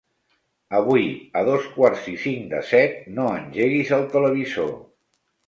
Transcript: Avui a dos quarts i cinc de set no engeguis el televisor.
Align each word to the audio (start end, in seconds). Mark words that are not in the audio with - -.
Avui 0.77 1.03
a 1.41 1.43
dos 1.49 1.67
quarts 1.75 2.07
i 2.13 2.15
cinc 2.23 2.49
de 2.55 2.63
set 2.71 2.97
no 3.19 3.27
engeguis 3.35 3.95
el 4.01 4.09
televisor. 4.17 4.75